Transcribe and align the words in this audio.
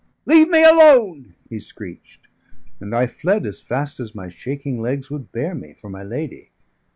"Leave 0.25 0.49
me 0.49 0.63
alone!" 0.63 1.35
he 1.47 1.59
screeched, 1.59 2.27
and 2.79 2.95
I 2.95 3.05
fled, 3.05 3.45
as 3.45 3.61
fast 3.61 3.99
as 3.99 4.15
my 4.15 4.29
shaking 4.29 4.81
legs 4.81 5.11
would 5.11 5.31
bear 5.31 5.53
me, 5.53 5.75
for 5.79 5.91
my 5.91 6.01
lady. 6.01 6.49